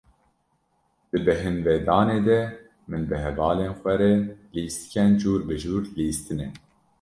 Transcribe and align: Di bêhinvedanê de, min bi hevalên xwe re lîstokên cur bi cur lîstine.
Di 1.09 1.17
bêhinvedanê 1.25 2.19
de, 2.27 2.39
min 2.89 3.03
bi 3.09 3.17
hevalên 3.25 3.71
xwe 3.79 3.93
re 4.01 4.11
lîstokên 4.53 5.11
cur 5.21 5.39
bi 5.47 5.55
cur 5.63 5.83
lîstine. 5.97 6.47